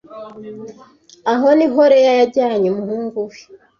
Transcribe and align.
Aho 1.31 1.47
niho 1.57 1.81
Rhea 1.91 2.13
yajyanye 2.19 2.67
umuhungu 2.69 3.17
we 3.27 3.37